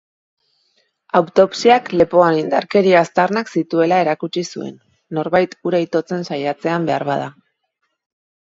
Autopsiak 1.19 1.91
lepoan 2.01 2.37
indarkeria 2.39 3.03
aztarnak 3.07 3.53
zituela 3.61 3.99
erakutsi 4.07 4.45
zuen, 4.55 4.73
norbait 5.19 5.57
hura 5.61 5.83
itotzen 5.89 6.27
saiatzean 6.31 6.89
beharbada. 6.91 7.33